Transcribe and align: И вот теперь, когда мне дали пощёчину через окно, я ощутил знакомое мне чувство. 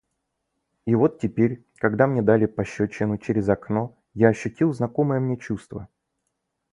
И 0.87 0.95
вот 0.95 1.19
теперь, 1.19 1.63
когда 1.77 2.07
мне 2.07 2.23
дали 2.23 2.47
пощёчину 2.47 3.19
через 3.19 3.49
окно, 3.49 3.95
я 4.15 4.29
ощутил 4.29 4.73
знакомое 4.73 5.19
мне 5.19 5.37
чувство. 5.37 5.89